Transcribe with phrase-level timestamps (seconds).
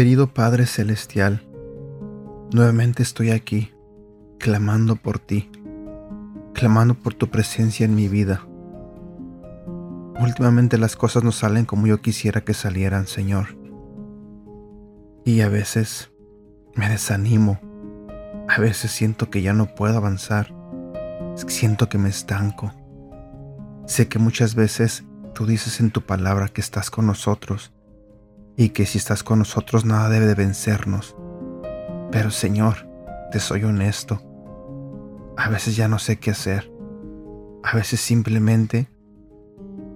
[0.00, 1.42] Querido Padre Celestial,
[2.54, 3.70] nuevamente estoy aquí,
[4.38, 5.50] clamando por ti,
[6.54, 8.46] clamando por tu presencia en mi vida.
[10.18, 13.59] Últimamente las cosas no salen como yo quisiera que salieran, Señor.
[15.24, 16.10] Y a veces
[16.74, 17.60] me desanimo,
[18.48, 20.54] a veces siento que ya no puedo avanzar,
[21.48, 22.72] siento que me estanco.
[23.86, 27.72] Sé que muchas veces tú dices en tu palabra que estás con nosotros
[28.56, 31.16] y que si estás con nosotros nada debe de vencernos.
[32.10, 32.88] Pero Señor,
[33.30, 34.22] te soy honesto.
[35.36, 36.70] A veces ya no sé qué hacer.
[37.62, 38.88] A veces simplemente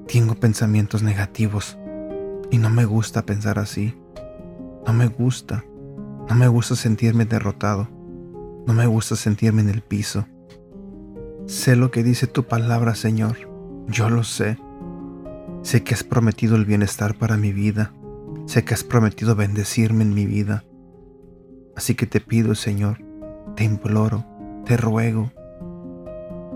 [0.06, 1.78] tengo pensamientos negativos
[2.50, 3.98] y no me gusta pensar así.
[4.86, 5.64] No me gusta.
[6.28, 7.88] No me gusta sentirme derrotado.
[8.66, 10.26] No me gusta sentirme en el piso.
[11.46, 13.36] Sé lo que dice tu palabra, Señor.
[13.88, 14.58] Yo lo sé.
[15.62, 17.92] Sé que has prometido el bienestar para mi vida.
[18.46, 20.64] Sé que has prometido bendecirme en mi vida.
[21.76, 22.98] Así que te pido, Señor,
[23.56, 24.24] te imploro,
[24.64, 25.32] te ruego,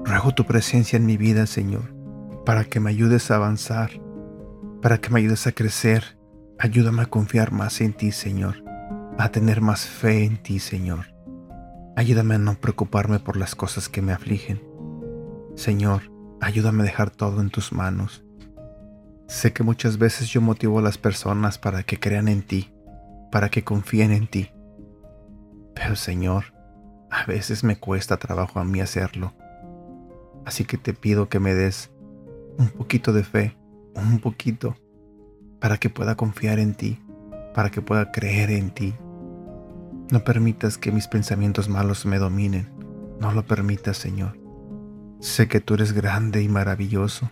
[0.04, 1.94] ruego tu presencia en mi vida, Señor,
[2.44, 3.90] para que me ayudes a avanzar,
[4.80, 6.17] para que me ayudes a crecer.
[6.60, 8.64] Ayúdame a confiar más en ti, Señor,
[9.16, 11.14] a tener más fe en ti, Señor.
[11.94, 14.60] Ayúdame a no preocuparme por las cosas que me afligen.
[15.54, 18.24] Señor, ayúdame a dejar todo en tus manos.
[19.28, 22.74] Sé que muchas veces yo motivo a las personas para que crean en ti,
[23.30, 24.50] para que confíen en ti.
[25.76, 26.54] Pero Señor,
[27.08, 29.32] a veces me cuesta trabajo a mí hacerlo.
[30.44, 31.92] Así que te pido que me des
[32.58, 33.56] un poquito de fe,
[33.94, 34.74] un poquito,
[35.60, 37.00] para que pueda confiar en ti,
[37.54, 38.94] para que pueda creer en ti.
[40.10, 42.68] No permitas que mis pensamientos malos me dominen.
[43.20, 44.38] No lo permitas, Señor.
[45.20, 47.30] Sé que tú eres grande y maravilloso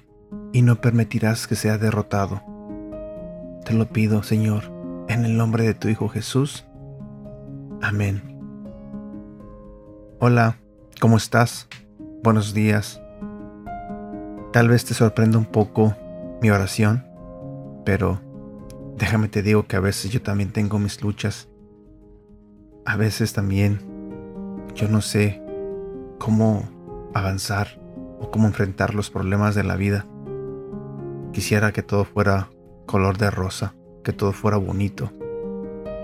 [0.53, 2.43] y no permitirás que sea derrotado.
[3.65, 4.65] Te lo pido, Señor,
[5.09, 6.67] en el nombre de tu Hijo Jesús.
[7.81, 8.23] Amén.
[10.19, 10.57] Hola,
[11.01, 11.69] ¿cómo estás?
[12.23, 13.01] Buenos días.
[14.53, 15.95] Tal vez te sorprenda un poco
[16.41, 17.05] mi oración,
[17.87, 18.21] pero
[18.99, 21.49] déjame te digo que a veces yo también tengo mis luchas.
[22.85, 23.79] A veces también
[24.75, 25.41] yo no sé
[26.19, 26.69] cómo
[27.15, 27.81] avanzar
[28.21, 30.05] o cómo enfrentar los problemas de la vida.
[31.33, 32.51] Quisiera que todo fuera
[32.87, 35.13] color de rosa, que todo fuera bonito,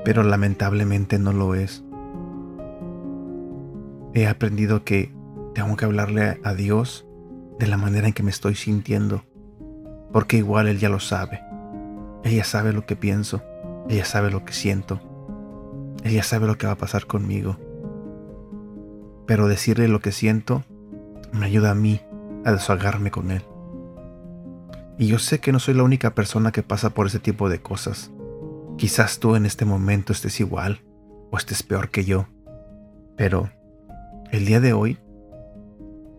[0.05, 1.85] pero lamentablemente no lo es.
[4.15, 5.13] He aprendido que
[5.53, 7.09] tengo que hablarle a Dios
[7.59, 9.25] de la manera en que me estoy sintiendo,
[10.13, 11.52] porque igual Él ya lo sabe.
[12.25, 13.43] Ella sabe lo que pienso,
[13.89, 15.01] ella sabe lo que siento,
[16.05, 17.57] ella sabe lo que va a pasar conmigo.
[19.27, 20.65] Pero decirle lo que siento
[21.33, 22.01] me ayuda a mí
[22.45, 23.43] a desahogarme con Él.
[24.99, 27.61] Y yo sé que no soy la única persona que pasa por ese tipo de
[27.61, 28.11] cosas.
[28.77, 30.83] Quizás tú en este momento estés igual
[31.31, 32.27] o estés peor que yo.
[33.17, 33.51] Pero
[34.31, 34.99] el día de hoy,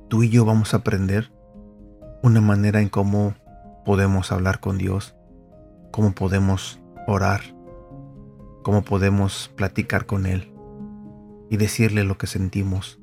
[0.10, 1.32] tú y yo vamos a aprender
[2.24, 3.36] una manera en cómo
[3.86, 5.16] podemos hablar con Dios,
[5.94, 7.40] cómo podemos orar,
[8.64, 10.52] cómo podemos platicar con Él
[11.50, 13.00] y decirle lo que sentimos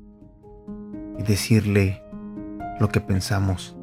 [1.17, 2.03] y decirle
[2.79, 3.75] lo que pensamos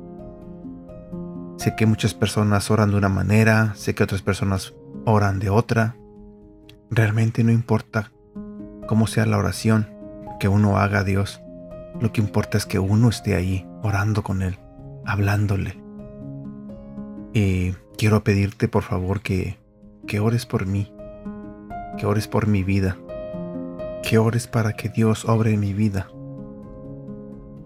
[1.58, 4.74] Sé que muchas personas oran de una manera, sé que otras personas
[5.04, 5.96] oran de otra.
[6.88, 8.12] Realmente no importa
[8.86, 9.88] cómo sea la oración
[10.38, 11.42] que uno haga a Dios.
[12.00, 14.56] Lo que importa es que uno esté ahí orando con Él,
[15.04, 15.82] hablándole.
[17.34, 19.59] Y quiero pedirte por favor que,
[20.06, 20.94] que ores por mí,
[21.98, 22.97] que ores por mi vida,
[24.04, 26.08] que ores para que Dios obre en mi vida.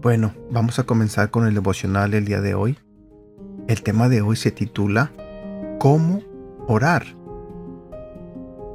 [0.01, 2.77] Bueno, vamos a comenzar con el devocional el día de hoy.
[3.67, 5.13] El tema de hoy se titula
[5.79, 6.21] ¿Cómo
[6.67, 7.05] orar?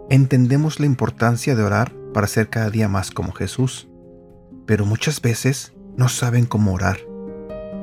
[0.09, 3.89] Entendemos la importancia de orar para ser cada día más como Jesús,
[4.65, 6.99] pero muchas veces no saben cómo orar.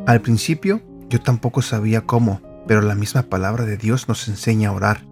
[0.07, 4.73] Al principio yo tampoco sabía cómo, pero la misma palabra de Dios nos enseña a
[4.73, 5.05] orar.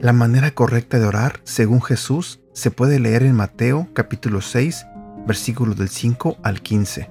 [0.00, 4.86] La manera correcta de orar, según Jesús, se puede leer en Mateo capítulo 6,
[5.26, 7.10] versículos del 5 al 15.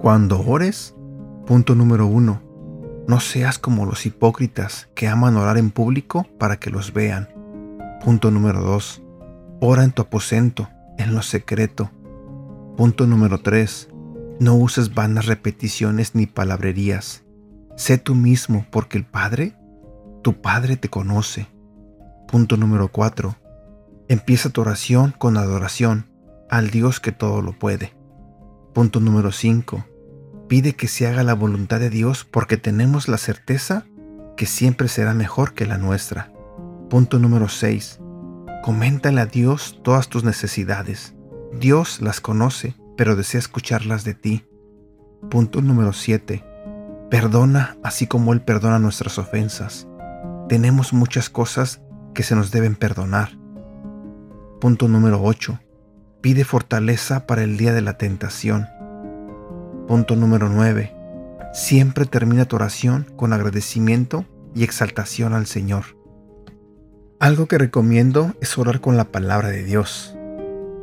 [0.00, 0.94] Cuando ores,
[1.46, 2.40] Punto número 1.
[3.06, 7.28] No seas como los hipócritas que aman orar en público para que los vean.
[8.02, 9.02] Punto número 2.
[9.60, 11.90] Ora en tu aposento, en lo secreto.
[12.78, 13.90] Punto número 3.
[14.40, 17.23] No uses vanas repeticiones ni palabrerías.
[17.76, 19.56] Sé tú mismo porque el Padre,
[20.22, 21.48] tu Padre te conoce.
[22.28, 23.36] Punto número 4.
[24.08, 26.06] Empieza tu oración con adoración
[26.48, 27.94] al Dios que todo lo puede.
[28.74, 29.84] Punto número 5.
[30.48, 33.86] Pide que se haga la voluntad de Dios porque tenemos la certeza
[34.36, 36.32] que siempre será mejor que la nuestra.
[36.90, 37.98] Punto número 6.
[38.62, 41.14] Coméntale a Dios todas tus necesidades.
[41.58, 44.44] Dios las conoce, pero desea escucharlas de ti.
[45.28, 46.53] Punto número 7.
[47.14, 49.86] Perdona así como Él perdona nuestras ofensas.
[50.48, 51.80] Tenemos muchas cosas
[52.12, 53.38] que se nos deben perdonar.
[54.60, 55.60] Punto número 8.
[56.20, 58.66] Pide fortaleza para el día de la tentación.
[59.86, 60.92] Punto número 9.
[61.52, 65.84] Siempre termina tu oración con agradecimiento y exaltación al Señor.
[67.20, 70.16] Algo que recomiendo es orar con la palabra de Dios.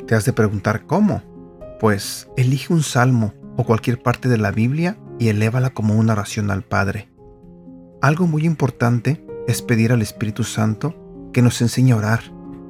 [0.07, 1.23] Te has de preguntar cómo.
[1.81, 6.49] Pues elige un salmo o cualquier parte de la Biblia y elévala como una oración
[6.49, 7.07] al Padre.
[8.01, 10.95] Algo muy importante es pedir al Espíritu Santo
[11.31, 12.21] que nos enseñe a orar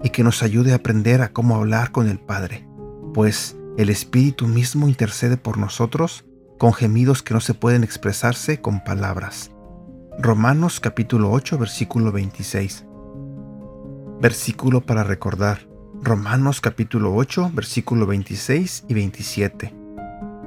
[0.04, 2.68] y que nos ayude a aprender a cómo hablar con el Padre,
[3.14, 6.26] pues el Espíritu mismo intercede por nosotros
[6.58, 9.52] con gemidos que no se pueden expresarse con palabras.
[10.20, 12.86] Romanos capítulo 8 versículo 26.
[14.20, 15.70] Versículo para recordar.
[16.02, 19.81] Romanos capítulo 8 versículo 26 y 27.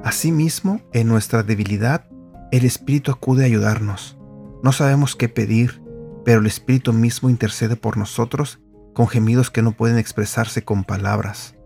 [0.05, 2.05] Asimismo, en nuestra debilidad,
[2.53, 4.19] el Espíritu acude a ayudarnos.
[4.63, 5.83] No sabemos qué pedir,
[6.27, 8.61] pero el Espíritu mismo intercede por nosotros
[8.93, 11.57] con gemidos que no pueden expresarse con palabras.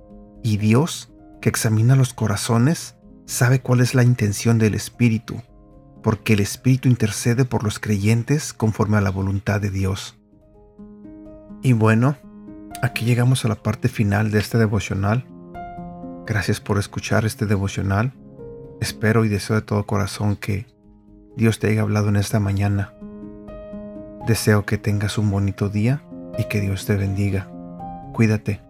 [0.45, 2.95] Y Dios, que examina los corazones,
[3.27, 5.43] sabe cuál es la intención del Espíritu,
[6.05, 10.17] porque el Espíritu intercede por los creyentes conforme a la voluntad de Dios.
[11.61, 12.17] Y bueno,
[12.83, 15.27] aquí llegamos a la parte final de este devocional.
[16.25, 18.13] Gracias por escuchar este devocional.
[18.81, 20.67] Espero y deseo de todo corazón que
[21.37, 22.93] Dios te haya hablado en esta mañana
[24.29, 26.03] Deseo que tengas un bonito día
[26.37, 27.49] y que Dios te bendiga.
[28.13, 28.61] Cuídate.